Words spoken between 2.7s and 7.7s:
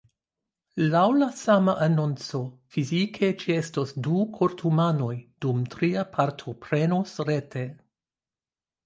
fizike ĉeestos du kortumanoj, dum tria partoprenos rete.